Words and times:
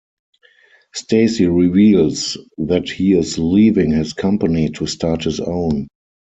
Stacy 0.95 1.45
reveals 1.45 2.35
that 2.57 2.89
he 2.89 3.13
is 3.13 3.37
leaving 3.37 3.91
his 3.91 4.13
company 4.13 4.69
to 4.69 4.87
start 4.87 5.25
his 5.25 5.39
own. 5.39 5.87